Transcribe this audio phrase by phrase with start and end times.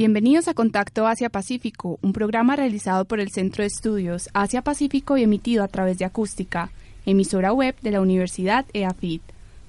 [0.00, 5.62] Bienvenidos a Contacto Asia-Pacífico, un programa realizado por el Centro de Estudios Asia-Pacífico y emitido
[5.62, 6.70] a través de Acústica,
[7.04, 9.20] emisora web de la Universidad EAFIT.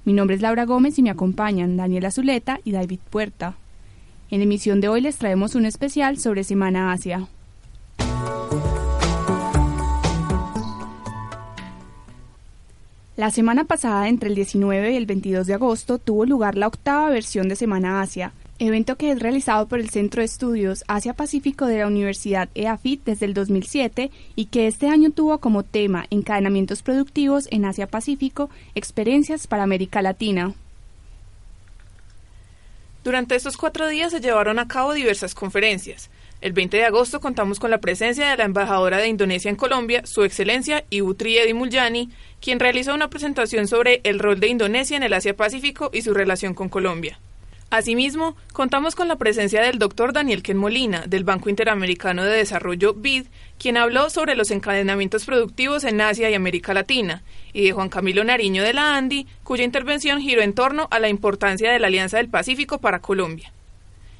[0.06, 3.56] Mi nombre es Laura Gómez y me acompañan Daniela Zuleta y David Puerta.
[4.30, 7.28] En la emisión de hoy les traemos un especial sobre Semana Asia.
[13.18, 17.10] La semana pasada, entre el 19 y el 22 de agosto, tuvo lugar la octava
[17.10, 18.32] versión de Semana Asia,
[18.68, 23.26] evento que es realizado por el Centro de Estudios Asia-Pacífico de la Universidad EAFIT desde
[23.26, 29.62] el 2007 y que este año tuvo como tema Encadenamientos Productivos en Asia-Pacífico, Experiencias para
[29.62, 30.54] América Latina.
[33.04, 36.08] Durante estos cuatro días se llevaron a cabo diversas conferencias.
[36.40, 40.02] El 20 de agosto contamos con la presencia de la embajadora de Indonesia en Colombia,
[40.04, 45.02] Su Excelencia Ibu Tri Mulyani, quien realizó una presentación sobre el rol de Indonesia en
[45.02, 47.18] el Asia-Pacífico y su relación con Colombia.
[47.72, 52.92] Asimismo, contamos con la presencia del doctor Daniel Ken Molina, del Banco Interamericano de Desarrollo
[52.92, 53.28] BID,
[53.58, 57.22] quien habló sobre los encadenamientos productivos en Asia y América Latina,
[57.54, 61.08] y de Juan Camilo Nariño de la ANDI, cuya intervención giró en torno a la
[61.08, 63.50] importancia de la Alianza del Pacífico para Colombia.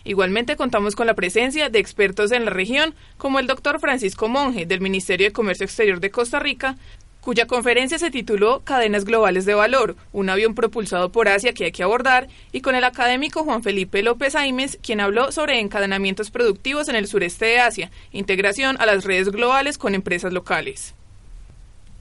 [0.05, 4.65] Igualmente contamos con la presencia de expertos en la región, como el doctor Francisco Monge,
[4.65, 6.77] del Ministerio de Comercio Exterior de Costa Rica,
[7.23, 11.73] cuya conferencia se tituló Cadenas Globales de Valor, un avión propulsado por Asia que hay
[11.73, 16.89] que abordar, y con el académico Juan Felipe López Aimes, quien habló sobre encadenamientos productivos
[16.89, 20.95] en el sureste de Asia, integración a las redes globales con empresas locales.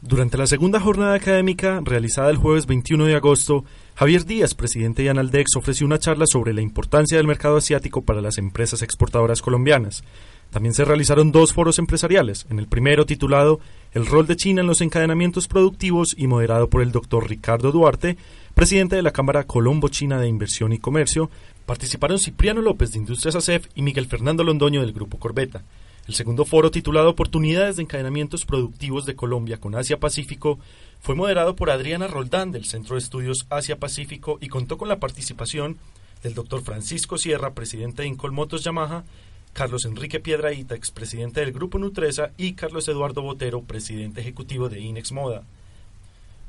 [0.01, 3.63] Durante la segunda jornada académica, realizada el jueves 21 de agosto,
[3.93, 8.19] Javier Díaz, presidente de Analdex, ofreció una charla sobre la importancia del mercado asiático para
[8.19, 10.03] las empresas exportadoras colombianas.
[10.51, 13.61] También se realizaron dos foros empresariales, en el primero titulado
[13.93, 18.17] El rol de China en los encadenamientos productivos y moderado por el doctor Ricardo Duarte,
[18.53, 21.31] presidente de la Cámara Colombo-China de Inversión y Comercio,
[21.65, 25.63] participaron Cipriano López de Industrias ASEF y Miguel Fernando Londoño del Grupo Corbeta.
[26.05, 30.59] El segundo foro, titulado Oportunidades de Encadenamientos Productivos de Colombia con Asia-Pacífico,
[30.99, 35.77] fue moderado por Adriana Roldán del Centro de Estudios Asia-Pacífico y contó con la participación
[36.23, 39.05] del doctor Francisco Sierra, presidente de Incolmotos Yamaha,
[39.53, 45.11] Carlos Enrique Piedraíta, expresidente del Grupo Nutresa, y Carlos Eduardo Botero, presidente ejecutivo de Inex
[45.11, 45.43] Moda.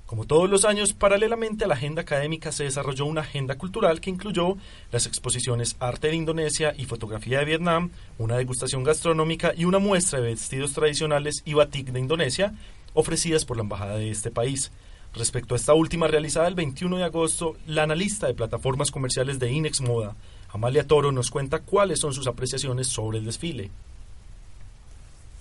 [0.07, 4.11] Como todos los años, paralelamente a la agenda académica se desarrolló una agenda cultural que
[4.11, 4.57] incluyó
[4.91, 10.21] las exposiciones Arte de Indonesia y Fotografía de Vietnam, una degustación gastronómica y una muestra
[10.21, 12.55] de vestidos tradicionales y batik de Indonesia,
[12.93, 14.71] ofrecidas por la Embajada de este país.
[15.15, 19.51] Respecto a esta última realizada el 21 de agosto, la analista de plataformas comerciales de
[19.51, 20.15] Inex Moda,
[20.53, 23.71] Amalia Toro, nos cuenta cuáles son sus apreciaciones sobre el desfile.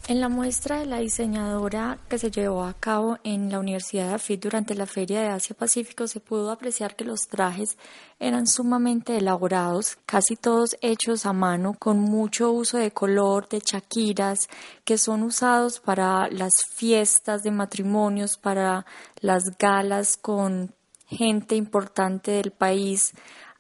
[0.07, 4.13] En la muestra de la diseñadora que se llevó a cabo en la Universidad de
[4.15, 7.77] AFIT durante la Feria de Asia Pacífico se pudo apreciar que los trajes
[8.19, 14.49] eran sumamente elaborados, casi todos hechos a mano, con mucho uso de color, de chaquiras,
[14.85, 18.87] que son usados para las fiestas de matrimonios, para
[19.19, 20.73] las galas con
[21.05, 23.13] gente importante del país.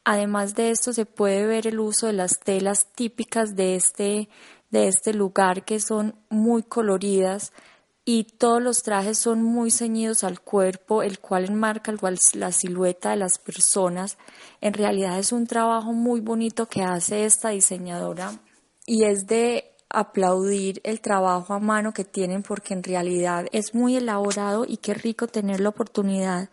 [0.03, 4.29] Además de esto se puede ver el uso de las telas típicas de este
[4.71, 7.51] de este lugar que son muy coloridas
[8.03, 11.93] y todos los trajes son muy ceñidos al cuerpo, el cual enmarca
[12.33, 14.17] la silueta de las personas.
[14.59, 18.39] En realidad es un trabajo muy bonito que hace esta diseñadora
[18.87, 23.97] y es de aplaudir el trabajo a mano que tienen porque en realidad es muy
[23.97, 26.49] elaborado y qué rico tener la oportunidad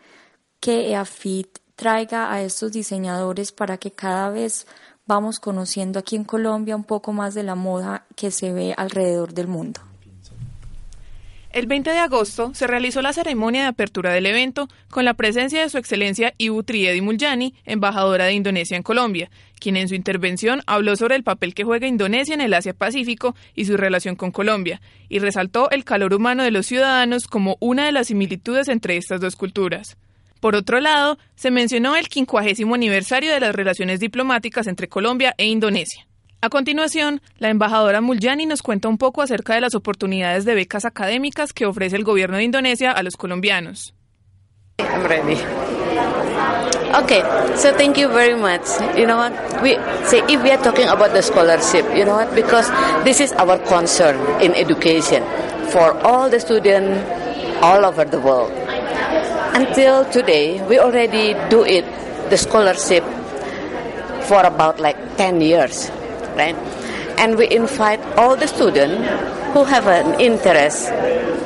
[0.61, 4.67] que EAFIT traiga a estos diseñadores para que cada vez
[5.07, 9.33] vamos conociendo aquí en Colombia un poco más de la moda que se ve alrededor
[9.33, 9.81] del mundo.
[11.53, 15.63] El 20 de agosto se realizó la ceremonia de apertura del evento con la presencia
[15.63, 19.31] de Su Excelencia Ibu Triedi Mulyani, embajadora de Indonesia en Colombia,
[19.61, 23.67] quien en su intervención habló sobre el papel que juega Indonesia en el Asia-Pacífico y
[23.67, 27.93] su relación con Colombia, y resaltó el calor humano de los ciudadanos como una de
[27.93, 29.97] las similitudes entre estas dos culturas.
[30.41, 35.47] Por otro lado, se mencionó el quincuagésimo aniversario de las relaciones diplomáticas entre Colombia e
[35.47, 36.07] Indonesia.
[36.41, 40.85] A continuación, la embajadora Mulyani nos cuenta un poco acerca de las oportunidades de becas
[40.85, 43.95] académicas que ofrece el gobierno de Indonesia a los colombianos.
[44.79, 45.37] I'm ready.
[46.95, 47.23] Okay,
[47.57, 48.63] so thank you very much.
[48.97, 49.33] You know what?
[49.63, 49.75] We
[50.07, 52.33] say if we are talking about the scholarship, you know what?
[52.35, 52.71] Because
[53.03, 55.25] this is our concern in education
[55.71, 57.03] for all the students
[57.61, 58.53] all over the world.
[59.59, 61.83] Until today, we already do it,
[62.31, 63.03] the scholarship,
[64.31, 65.91] for about like 10 years,
[66.39, 66.55] right?
[67.19, 69.03] And we invite all the students
[69.51, 70.93] who have an interest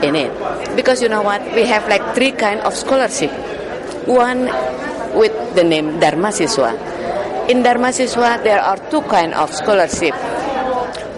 [0.05, 0.29] in it.
[0.76, 1.41] Because you know what?
[1.55, 3.32] We have like three kind of scholarship.
[4.05, 4.44] One
[5.17, 6.76] with the name Dharma Siswa.
[7.49, 10.12] In Dharma Siswa, there are two kind of scholarship.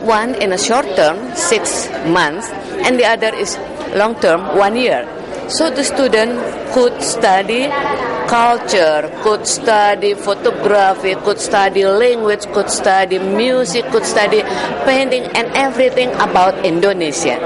[0.07, 2.51] One in a short term, six months,
[2.87, 3.59] and the other is
[3.97, 5.09] long term, one year.
[5.49, 6.41] So the student
[6.73, 7.69] could study
[8.27, 14.43] culture, could study photography, could study language, could study music, could study
[14.85, 17.37] painting and everything about Indonesia.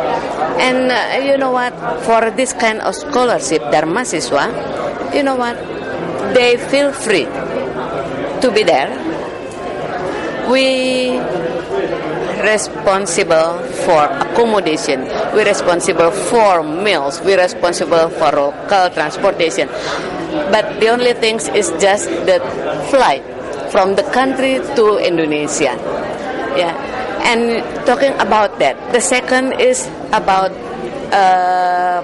[0.58, 1.74] And uh, you know what?
[2.04, 4.46] For this kind of scholarship, Dharma Siswa,
[5.14, 5.56] you know what?
[6.34, 7.26] They feel free
[8.40, 8.90] to be there.
[10.50, 11.18] We
[12.48, 15.04] responsible for accommodation.
[15.34, 17.20] We're responsible for meals.
[17.20, 19.68] We're responsible for local transportation.
[20.52, 22.40] But the only thing is just the
[22.90, 23.22] flight
[23.70, 25.76] from the country to Indonesia.
[26.56, 26.74] Yeah.
[27.22, 30.52] And talking about that, the second is about
[31.12, 32.00] uh,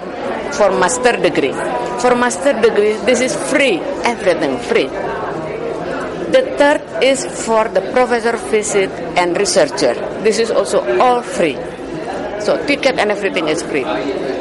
[0.53, 1.53] for master degree.
[2.01, 4.89] For master degree, this is free, everything free.
[6.35, 9.95] The third is for the professor visit and researcher.
[10.27, 11.55] This is also all free.
[12.41, 13.87] So ticket and everything is free.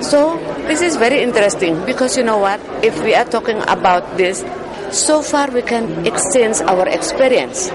[0.01, 2.59] So this is very interesting because you know what?
[2.83, 4.43] If we are talking about this,
[4.89, 7.69] so far we can exchange our experience.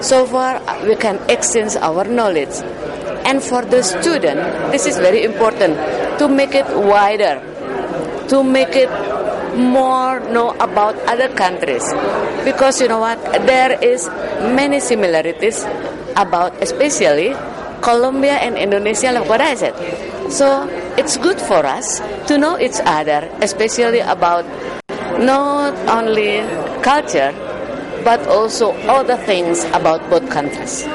[0.00, 2.58] So far we can exchange our knowledge.
[3.30, 5.78] And for the student, this is very important
[6.18, 7.38] to make it wider,
[8.26, 8.90] to make it
[9.56, 11.82] more know about other countries.
[12.44, 13.18] Because you know what?
[13.46, 14.08] There is
[14.54, 15.64] many similarities
[16.16, 17.34] about especially
[17.82, 19.74] Colombia and Indonesia like what I said.
[20.30, 24.44] So it's good for us to know each other especially about
[25.20, 26.40] not only
[26.82, 27.32] culture
[28.04, 30.86] but also other things about both countries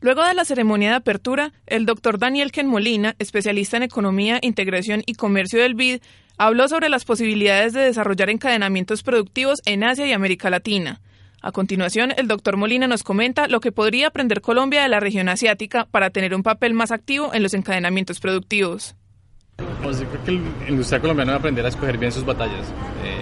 [0.00, 5.02] Luego de la ceremonia de apertura, el doctor Daniel Ken Molina, especialista en economía, integración
[5.06, 6.00] y comercio del BID,
[6.36, 11.00] habló sobre las posibilidades de desarrollar encadenamientos productivos en Asia y América Latina.
[11.42, 15.28] A continuación, el doctor Molina nos comenta lo que podría aprender Colombia de la región
[15.28, 18.94] asiática para tener un papel más activo en los encadenamientos productivos.
[19.82, 22.72] Pues yo creo que la industria colombiana va a aprender a escoger bien sus batallas
[23.04, 23.17] eh,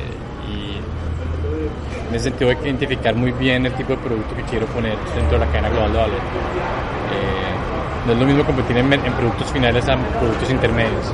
[2.09, 5.39] en ese sentido que identificar muy bien el tipo de producto que quiero poner dentro
[5.39, 6.17] de la cadena global de valor.
[6.17, 11.13] Eh, no es lo mismo competir en, en productos finales a productos intermedios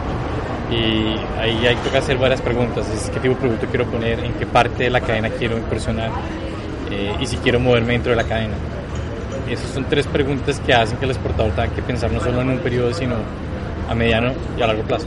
[0.72, 4.32] y ahí hay que hacer varias preguntas, es qué tipo de producto quiero poner, en
[4.34, 6.10] qué parte de la cadena quiero incursionar
[6.90, 8.54] eh, y si quiero moverme dentro de la cadena.
[9.48, 12.50] Esas son tres preguntas que hacen que el exportador tenga que pensar no solo en
[12.50, 13.16] un periodo, sino
[13.88, 15.06] a mediano y a largo plazo.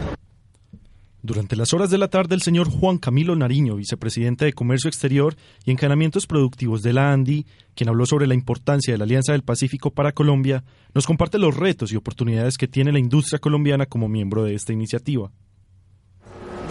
[1.25, 5.35] Durante las horas de la tarde, el señor Juan Camilo Nariño, vicepresidente de Comercio Exterior
[5.65, 9.41] y Encanamientos Productivos de la ANDI, quien habló sobre la importancia de la Alianza del
[9.41, 10.63] Pacífico para Colombia,
[10.93, 14.71] nos comparte los retos y oportunidades que tiene la industria colombiana como miembro de esta
[14.71, 15.31] iniciativa.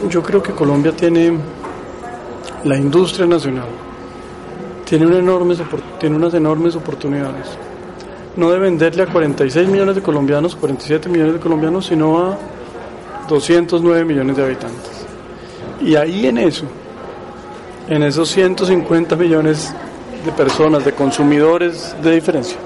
[0.09, 1.37] Yo creo que Colombia tiene
[2.63, 3.67] la industria nacional,
[4.85, 7.59] tiene, unas enormes oportunidades.
[8.37, 12.39] No de venderle a 46 millones de colombianos, 47 millones de colombianos, sino a
[13.29, 15.07] 209 millones de habitantes.
[15.81, 16.65] Y ahí en eso,
[17.89, 19.75] en esos 150 millones
[20.25, 22.57] de personas, de consumidores de diferencia,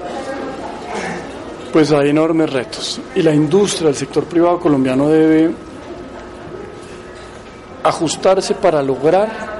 [1.71, 3.01] pues hay enormes retos.
[3.15, 5.51] Y la industria, el sector privado colombiano debe
[7.83, 9.59] ajustarse para lograr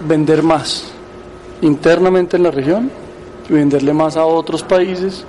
[0.00, 0.92] vender más
[1.60, 2.90] internamente en la región
[3.48, 5.24] y venderle más a otros países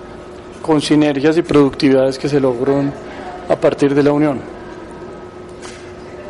[0.62, 2.94] con sinergias y productividades que se logran
[3.50, 4.40] a partir de la Unión.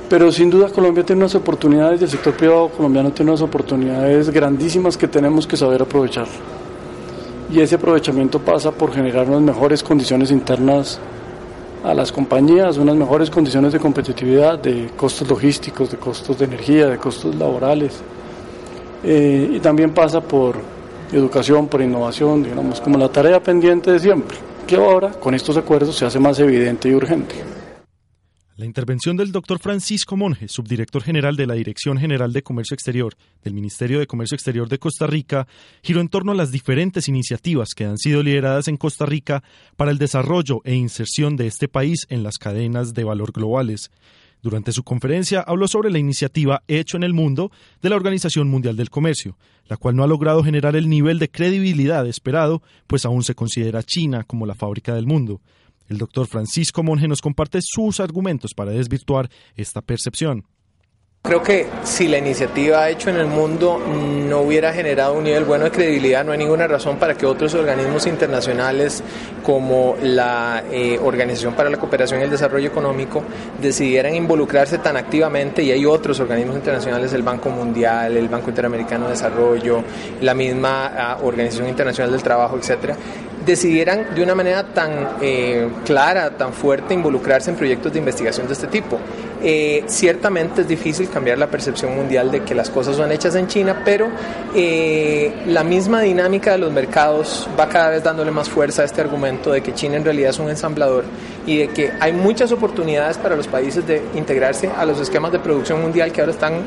[0.09, 4.29] Pero sin duda Colombia tiene unas oportunidades y el sector privado colombiano tiene unas oportunidades
[4.29, 6.27] grandísimas que tenemos que saber aprovechar.
[7.51, 10.99] Y ese aprovechamiento pasa por generar unas mejores condiciones internas
[11.83, 16.87] a las compañías unas mejores condiciones de competitividad, de costos logísticos, de costos de energía,
[16.87, 18.01] de costos laborales.
[19.03, 20.55] Eh, y también pasa por
[21.11, 25.95] educación, por innovación, digamos, como la tarea pendiente de siempre, que ahora con estos acuerdos
[25.95, 27.35] se hace más evidente y urgente.
[28.55, 33.15] La intervención del doctor Francisco Monge, subdirector general de la Dirección General de Comercio Exterior
[33.43, 35.47] del Ministerio de Comercio Exterior de Costa Rica,
[35.81, 39.43] giró en torno a las diferentes iniciativas que han sido lideradas en Costa Rica
[39.75, 43.89] para el desarrollo e inserción de este país en las cadenas de valor globales.
[44.43, 47.49] Durante su conferencia habló sobre la iniciativa Hecho en el Mundo
[47.81, 51.31] de la Organización Mundial del Comercio, la cual no ha logrado generar el nivel de
[51.31, 55.39] credibilidad esperado, pues aún se considera China como la fábrica del mundo.
[55.87, 60.45] El doctor Francisco Monge nos comparte sus argumentos para desvirtuar esta percepción.
[61.25, 65.63] Creo que si la iniciativa hecho en el mundo no hubiera generado un nivel bueno
[65.63, 69.01] de credibilidad, no hay ninguna razón para que otros organismos internacionales
[69.41, 73.23] como la eh, Organización para la Cooperación y el Desarrollo Económico
[73.61, 79.05] decidieran involucrarse tan activamente y hay otros organismos internacionales, el Banco Mundial, el Banco Interamericano
[79.05, 79.81] de Desarrollo,
[80.19, 82.97] la misma ah, Organización Internacional del Trabajo, etcétera,
[83.45, 88.53] decidieran de una manera tan eh, clara, tan fuerte, involucrarse en proyectos de investigación de
[88.53, 88.99] este tipo.
[89.43, 93.47] Eh, ciertamente es difícil cambiar la percepción mundial de que las cosas son hechas en
[93.47, 94.09] China, pero
[94.55, 99.01] eh, la misma dinámica de los mercados va cada vez dándole más fuerza a este
[99.01, 101.03] argumento de que China en realidad es un ensamblador
[101.45, 105.39] y de que hay muchas oportunidades para los países de integrarse a los esquemas de
[105.39, 106.61] producción mundial que ahora están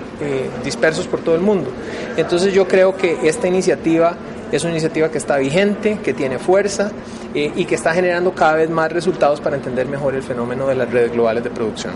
[0.62, 1.70] dispersos por todo el mundo.
[2.16, 4.16] Entonces yo creo que esta iniciativa
[4.52, 6.90] es una iniciativa que está vigente, que tiene fuerza
[7.34, 10.74] eh, y que está generando cada vez más resultados para entender mejor el fenómeno de
[10.76, 11.92] las redes globales de producción.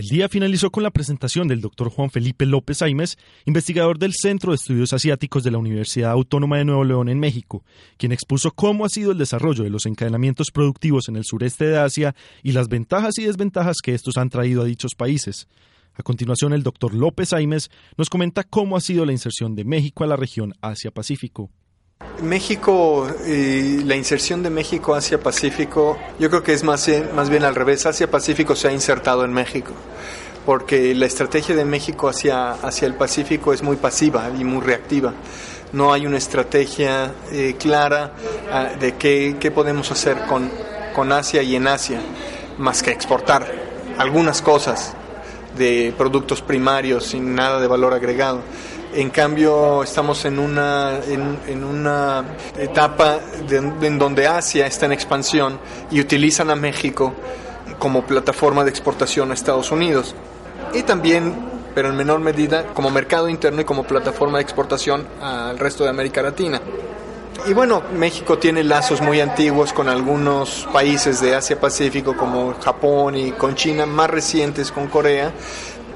[0.00, 4.50] El día finalizó con la presentación del doctor Juan Felipe López Aimes, investigador del Centro
[4.50, 7.66] de Estudios Asiáticos de la Universidad Autónoma de Nuevo León en México,
[7.98, 11.76] quien expuso cómo ha sido el desarrollo de los encadenamientos productivos en el sureste de
[11.76, 15.48] Asia y las ventajas y desventajas que estos han traído a dichos países.
[15.92, 20.02] A continuación, el doctor López Aimes nos comenta cómo ha sido la inserción de México
[20.02, 21.50] a la región Asia-Pacífico.
[22.22, 27.44] México, y la inserción de México Asia-Pacífico, yo creo que es más bien, más bien
[27.44, 27.86] al revés.
[27.86, 29.72] Asia-Pacífico se ha insertado en México,
[30.44, 35.14] porque la estrategia de México hacia, hacia el Pacífico es muy pasiva y muy reactiva.
[35.72, 38.12] No hay una estrategia eh, clara
[38.52, 40.50] ah, de qué, qué podemos hacer con,
[40.94, 42.00] con Asia y en Asia,
[42.58, 43.50] más que exportar
[43.98, 44.94] algunas cosas
[45.56, 48.42] de productos primarios sin nada de valor agregado.
[48.92, 52.24] En cambio, estamos en una, en, una
[52.58, 55.60] etapa en donde Asia está en expansión
[55.92, 57.14] y utilizan a México
[57.78, 60.16] como plataforma de exportación a Estados Unidos.
[60.74, 61.34] Y también,
[61.72, 65.90] pero en menor medida, como mercado interno y como plataforma de exportación al resto de
[65.90, 66.60] América Latina.
[67.46, 73.16] Y bueno, México tiene lazos muy antiguos con algunos países de Asia Pacífico como Japón
[73.16, 75.32] y con China, más recientes con Corea,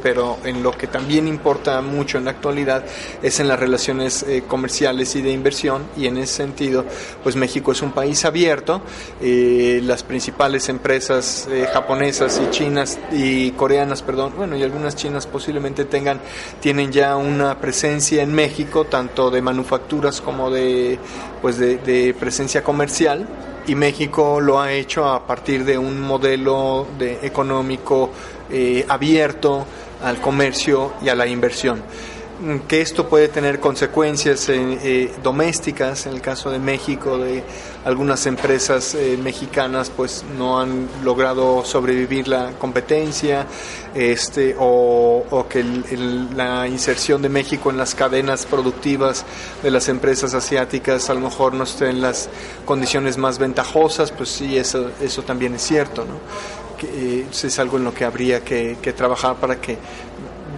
[0.04, 2.84] pero en lo que también importa mucho en la actualidad
[3.22, 6.84] es en las relaciones eh, comerciales y de inversión y en ese sentido
[7.22, 8.82] pues México es un país abierto
[9.22, 15.26] eh, las principales empresas eh, japonesas y chinas y coreanas perdón bueno y algunas chinas
[15.26, 16.20] posiblemente tengan
[16.60, 20.98] tienen ya una presencia en México tanto de manufacturas como de
[21.40, 23.26] pues de, presencia comercial
[23.66, 28.10] y México lo ha hecho a partir de un modelo de económico
[28.88, 29.66] abierto
[30.02, 31.82] al comercio y a la inversión
[32.66, 37.44] que esto puede tener consecuencias eh, eh, domésticas en el caso de México de
[37.84, 43.46] algunas empresas eh, mexicanas pues no han logrado sobrevivir la competencia
[43.94, 45.64] este o, que
[46.34, 49.24] la inserción de México en las cadenas productivas
[49.62, 52.28] de las empresas asiáticas a lo mejor no esté en las
[52.64, 56.18] condiciones más ventajosas pues sí eso eso también es cierto ¿no?
[56.86, 59.78] Que, es algo en lo que habría que trabajar para que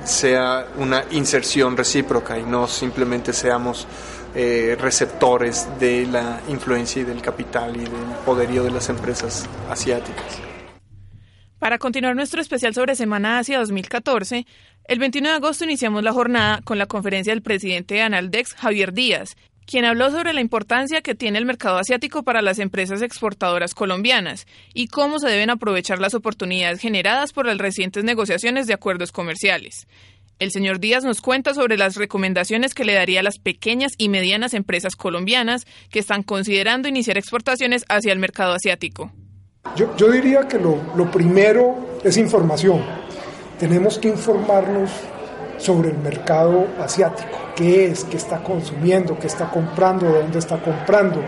[0.04, 3.86] sea una inserción recíproca y no simplemente seamos
[4.34, 10.40] eh, receptores de la influencia y del capital y del poderío de las empresas asiáticas.
[11.58, 14.46] Para continuar nuestro especial sobre Semana Asia 2014,
[14.84, 18.92] el 21 de agosto iniciamos la jornada con la conferencia del presidente de Analdex, Javier
[18.92, 23.74] Díaz, quien habló sobre la importancia que tiene el mercado asiático para las empresas exportadoras
[23.74, 29.12] colombianas y cómo se deben aprovechar las oportunidades generadas por las recientes negociaciones de acuerdos
[29.12, 29.86] comerciales.
[30.38, 34.08] El señor Díaz nos cuenta sobre las recomendaciones que le daría a las pequeñas y
[34.08, 39.10] medianas empresas colombianas que están considerando iniciar exportaciones hacia el mercado asiático.
[39.74, 42.84] Yo, diría que lo, lo primero es información.
[43.58, 44.90] Tenemos que informarnos
[45.58, 50.58] sobre el mercado asiático, qué es, qué está consumiendo, qué está comprando, de dónde está
[50.58, 51.20] comprando.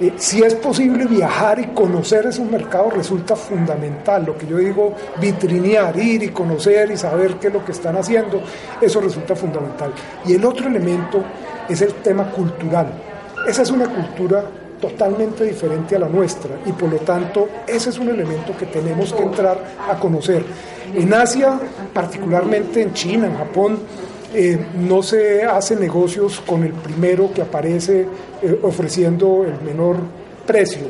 [0.00, 4.24] Eh, si es posible viajar y conocer esos mercados resulta fundamental.
[4.24, 7.96] Lo que yo digo, vitrinear, ir y conocer y saber qué es lo que están
[7.96, 8.42] haciendo,
[8.80, 9.92] eso resulta fundamental.
[10.24, 11.22] Y el otro elemento
[11.68, 12.86] es el tema cultural.
[13.46, 14.44] Esa es una cultura
[14.80, 19.12] totalmente diferente a la nuestra y por lo tanto ese es un elemento que tenemos
[19.12, 19.58] que entrar
[19.88, 20.44] a conocer.
[20.94, 21.58] En Asia,
[21.92, 23.78] particularmente en China, en Japón,
[24.32, 28.06] eh, no se hace negocios con el primero que aparece
[28.42, 29.96] eh, ofreciendo el menor
[30.46, 30.84] precio.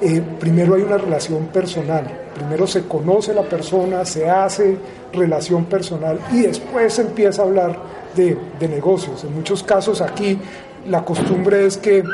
[0.00, 4.76] Eh, primero hay una relación personal, primero se conoce la persona, se hace
[5.12, 7.76] relación personal y después se empieza a hablar
[8.14, 9.24] de, de negocios.
[9.24, 10.38] En muchos casos aquí
[10.86, 12.04] la costumbre es que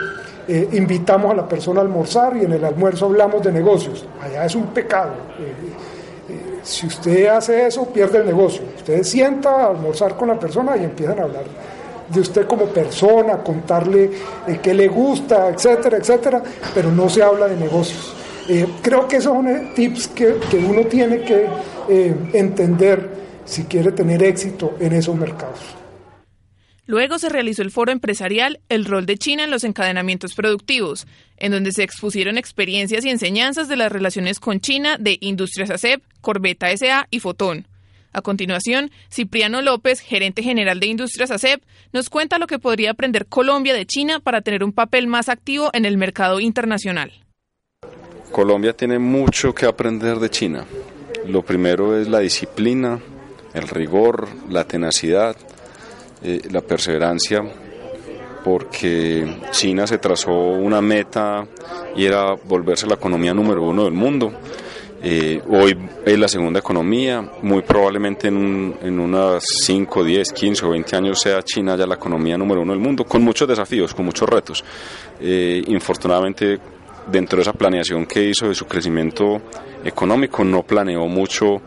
[0.47, 4.05] eh, invitamos a la persona a almorzar y en el almuerzo hablamos de negocios.
[4.21, 5.13] Allá es un pecado.
[5.39, 5.53] Eh,
[6.29, 8.63] eh, si usted hace eso, pierde el negocio.
[8.77, 11.45] Usted sienta a almorzar con la persona y empiezan a hablar
[12.09, 14.11] de usted como persona, contarle
[14.63, 16.43] qué le gusta, etcétera, etcétera,
[16.75, 18.15] pero no se habla de negocios.
[18.83, 21.49] creo que esos son tips que, que uno tiene que
[22.35, 23.09] entender
[23.47, 25.84] si quiere tener éxito en esos mercados.
[26.87, 31.07] Luego se realizó el foro empresarial El rol de China en los encadenamientos productivos,
[31.38, 36.03] en donde se expusieron experiencias y enseñanzas de las relaciones con China de Industrias ACEP,
[36.21, 37.67] Corbeta SA y Fotón.
[38.12, 41.62] A continuación, Cipriano López, gerente general de Industrias ACEP,
[41.93, 45.71] nos cuenta lo que podría aprender Colombia de China para tener un papel más activo
[45.73, 47.12] en el mercado internacional.
[48.31, 50.67] Colombia tiene mucho que aprender de China.
[51.26, 53.00] Lo primero es la disciplina,
[53.55, 55.37] el rigor, la tenacidad
[56.25, 57.43] eh, la perseverancia,
[58.43, 61.47] porque China se trazó una meta
[61.95, 64.33] y era volverse la economía número uno del mundo.
[65.07, 65.76] Eh, hoy
[66.07, 71.21] es la segunda economía, muy probablemente en, en unas 5, 10, 15 o 20 años
[71.21, 74.64] sea China ya la economía número uno del mundo, con muchos desafíos, con muchos retos.
[75.21, 76.59] Eh, infortunadamente,
[77.07, 79.43] dentro de esa planeación que hizo de su crecimiento
[79.85, 81.61] económico, no planeó mucho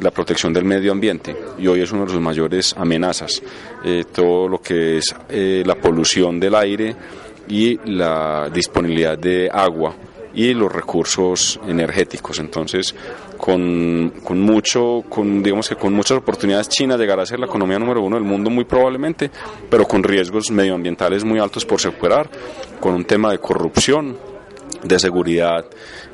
[0.00, 3.42] la protección del medio ambiente y hoy es una de sus mayores amenazas.
[3.84, 6.96] Eh, todo lo que es eh, la polución del aire
[7.48, 9.94] y la disponibilidad de agua
[10.34, 12.38] y los recursos energéticos.
[12.40, 12.94] Entonces,
[13.36, 17.78] con, con, mucho, con, digamos que con muchas oportunidades, China llegará a ser la economía
[17.78, 19.30] número uno del mundo muy probablemente,
[19.70, 22.28] pero con riesgos medioambientales muy altos por superar,
[22.80, 24.16] con un tema de corrupción,
[24.84, 25.64] de seguridad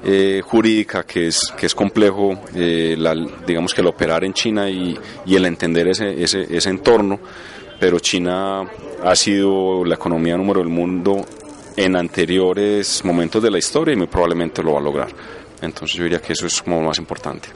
[0.04, 2.96] eh, jurídica que es, que es complejo, eh,
[3.46, 4.96] digamos que el operar en China y,
[5.26, 7.18] y el entender ese, ese, ese, entorno,
[7.78, 8.62] pero China
[9.02, 11.24] ha sido la economía número del mundo
[11.76, 15.08] en anteriores momentos de la historia y muy probablemente lo va a lograr.
[15.60, 17.48] Entonces yo diría que eso es como lo más importante.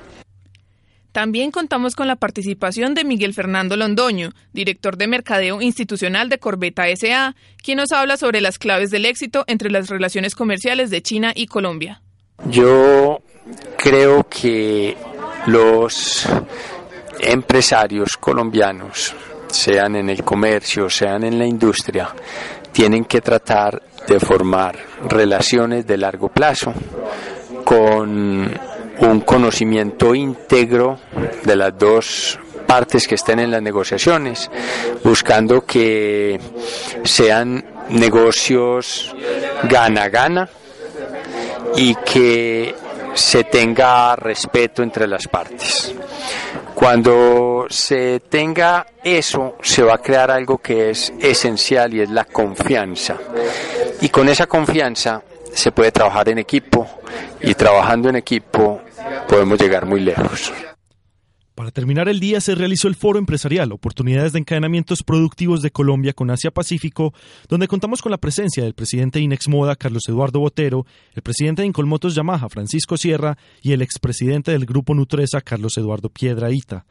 [1.14, 6.86] También contamos con la participación de Miguel Fernando Londoño, director de Mercadeo Institucional de Corbeta
[6.97, 11.30] SA, quien nos habla sobre las claves del éxito entre las relaciones comerciales de China
[11.32, 12.02] y Colombia.
[12.50, 13.23] Yo
[13.78, 14.97] creo que
[15.47, 16.26] los
[17.21, 19.15] empresarios colombianos,
[19.47, 22.08] sean en el comercio, sean en la industria,
[22.73, 24.76] tienen que tratar de formar
[25.08, 26.75] relaciones de largo plazo
[27.65, 30.99] con un conocimiento íntegro
[31.45, 34.50] de las dos partes que estén en las negociaciones,
[35.02, 36.41] buscando que
[37.04, 39.15] sean negocios
[39.65, 40.49] gana-gana
[41.76, 42.75] y que
[43.15, 45.95] se tenga respeto entre las partes.
[46.75, 52.25] Cuando se tenga eso, se va a crear algo que es esencial y es la
[52.25, 53.17] confianza.
[54.00, 56.87] Y con esa confianza se puede trabajar en equipo
[57.41, 58.80] y trabajando en equipo
[59.28, 60.52] podemos llegar muy lejos.
[61.54, 66.12] Para terminar el día se realizó el foro empresarial Oportunidades de Encadenamientos Productivos de Colombia
[66.12, 67.14] con Asia Pacífico,
[67.49, 71.62] donde contamos con la presencia del presidente de Inex Moda, Carlos Eduardo Botero, el presidente
[71.62, 76.86] de Incolmotos Yamaha, Francisco Sierra, y el expresidente del Grupo Nutresa, Carlos Eduardo Piedraíta.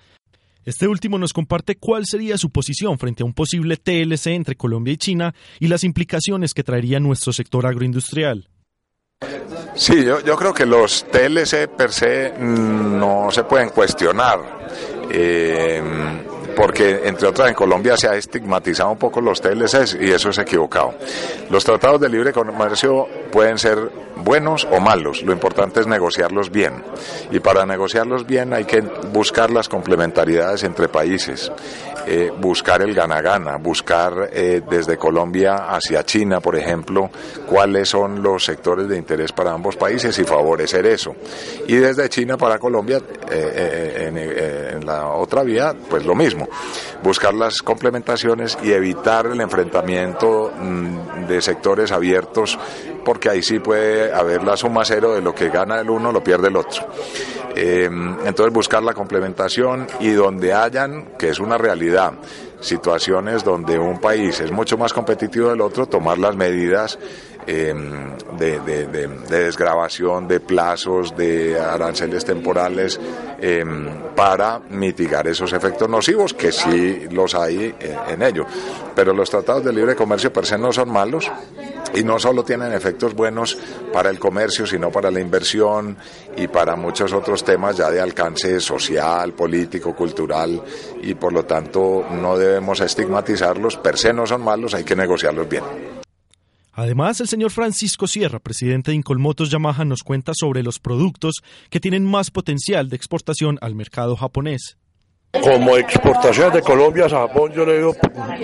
[0.64, 4.94] Este último nos comparte cuál sería su posición frente a un posible TLC entre Colombia
[4.94, 8.48] y China y las implicaciones que traería nuestro sector agroindustrial.
[9.76, 14.40] Sí, yo, creo que los TLC per se no se pueden cuestionar.
[15.10, 15.82] Eh,
[16.56, 20.38] porque entre otras en Colombia se ha estigmatizado un poco los TLCs y eso es
[20.38, 20.94] equivocado.
[21.50, 23.78] Los tratados de libre comercio pueden ser
[24.16, 26.84] buenos o malos, lo importante es negociarlos bien
[27.32, 31.52] y para negociarlos bien hay que buscar las complementariedades entre países.
[32.06, 37.10] Eh, buscar el gana-gana, buscar eh, desde Colombia hacia China, por ejemplo,
[37.46, 41.16] cuáles son los sectores de interés para ambos países y favorecer eso.
[41.68, 46.50] Y desde China para Colombia, eh, en, la otra vía, pues lo mismo,
[47.02, 52.60] buscar las complementaciones y evitar el enfrentamiento mm, de sectores abiertos,
[53.06, 56.22] porque ahí sí puede haber la suma cero de lo que gana el uno, lo
[56.22, 56.86] pierde el otro.
[57.56, 61.93] entonces buscar la complementación y donde hayan, que es una realidad,
[62.60, 66.98] situaciones donde un país es mucho más competitivo del otro, tomar las medidas
[67.46, 73.00] em, de, de, desgrabación, de plazos, de aranceles temporales
[73.40, 77.76] em, para mitigar esos efectos nocivos, que sí los hay
[78.08, 78.46] en ello.
[78.96, 81.30] Pero los tratados de libre comercio per se no son malos,
[81.94, 83.58] y no solo tienen efectos buenos
[83.92, 85.98] para el comercio, sino para la inversión
[86.36, 90.62] y para muchos otros temas ya de alcance social, político, cultural
[91.02, 95.48] y por lo tanto no debemos estigmatizarlos, per se no son malos, hay que negociarlos
[95.48, 95.64] bien.
[96.76, 101.80] Además, el señor Francisco Sierra, presidente de Incolmotos Yamaha, nos cuenta sobre los productos que
[101.80, 104.78] tienen más potencial de exportación al mercado japonés.
[105.42, 107.96] Como exportación de Colombia a Japón yo le veo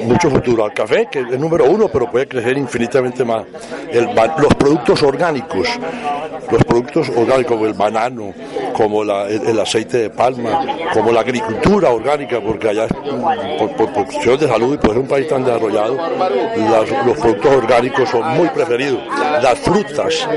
[0.06, 3.44] mucho futuro al café, que es número uno, pero puede crecer infinitamente más.
[3.94, 5.68] los productos orgánicos,
[6.50, 8.34] los productos orgánicos como el banano,
[8.74, 14.48] como el, aceite de palma, como la agricultura orgánica, porque allá por, por, cuestiones de
[14.48, 15.96] salud y por ser un país tan desarrollado,
[17.06, 19.02] los productos orgánicos son muy preferidos.
[19.44, 20.28] Las frutas,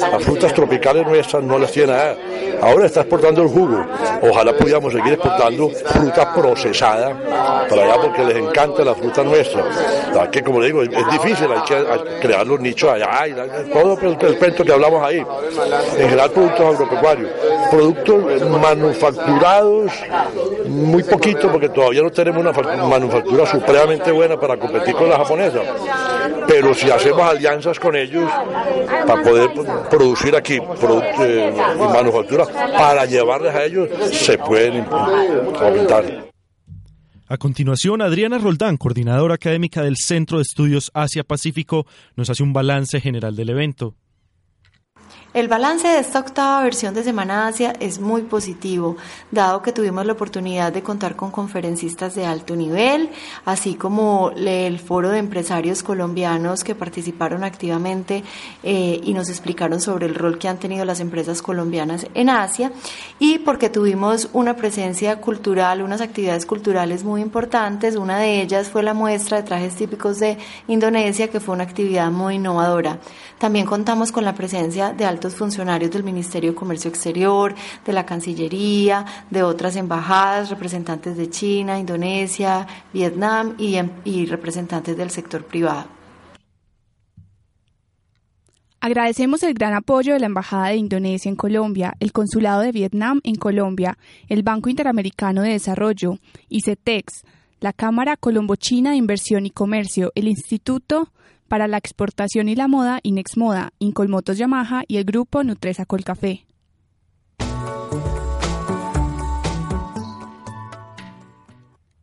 [0.00, 2.16] las frutas tropicales nuestras no las tiene allá.
[2.62, 3.86] Ahora está exportando el jugo.
[4.22, 7.14] Ojalá pudiéramos seguir exportando fruta procesada
[7.68, 9.64] para allá porque les encanta la fruta nuestra.
[10.44, 14.54] como le digo, es, difícil, hay que crear los nichos allá, y todo el, el
[14.54, 15.24] que hablamos ahí.
[15.96, 17.30] En general productos agropecuarios,
[17.70, 19.92] productos manufacturados,
[20.66, 22.52] muy poquito porque todavía no tenemos una
[22.86, 25.60] manufactura supremamente buena para competir con la japonesa.
[26.46, 28.30] Pero si hacemos alianzas con ellos
[29.06, 29.50] para poder
[29.88, 35.89] producir aquí productos eh, y manufacturas para llevarles a ellos, se pueden aumentar
[37.26, 43.00] a continuación, Adriana Roldán, coordinadora académica del Centro de Estudios Asia-Pacífico, nos hace un balance
[43.00, 43.96] general del evento.
[45.32, 48.96] El balance de esta octava versión de Semana Asia es muy positivo,
[49.30, 53.10] dado que tuvimos la oportunidad de contar con conferencistas de alto nivel,
[53.44, 58.24] así como el foro de empresarios colombianos que participaron activamente
[58.64, 62.72] eh, y nos explicaron sobre el rol que han tenido las empresas colombianas en Asia,
[63.20, 67.94] y porque tuvimos una presencia cultural, unas actividades culturales muy importantes.
[67.94, 72.10] Una de ellas fue la muestra de trajes típicos de Indonesia, que fue una actividad
[72.10, 72.98] muy innovadora.
[73.38, 77.54] También contamos con la presencia de funcionarios del Ministerio de Comercio Exterior,
[77.84, 84.96] de la Cancillería, de otras embajadas, representantes de China, Indonesia, Vietnam y, em, y representantes
[84.96, 86.00] del sector privado.
[88.82, 93.20] Agradecemos el gran apoyo de la Embajada de Indonesia en Colombia, el Consulado de Vietnam
[93.24, 96.16] en Colombia, el Banco Interamericano de Desarrollo,
[96.48, 97.24] ICETEX,
[97.60, 101.12] la Cámara Colombo-China de Inversión y Comercio, el Instituto
[101.50, 106.46] para la exportación y la moda Inexmoda, Incolmotos Yamaha y el grupo Nutresa Colcafé.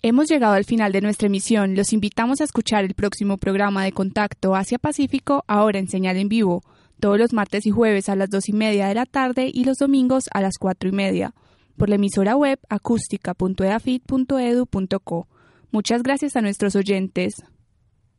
[0.01, 1.75] Hemos llegado al final de nuestra emisión.
[1.75, 6.62] Los invitamos a escuchar el próximo programa de Contacto Asia-Pacífico, ahora en señal en vivo,
[6.99, 9.77] todos los martes y jueves a las dos y media de la tarde y los
[9.77, 11.33] domingos a las cuatro y media,
[11.77, 15.27] por la emisora web acústica.eafit.edu.co.
[15.71, 17.45] Muchas gracias a nuestros oyentes.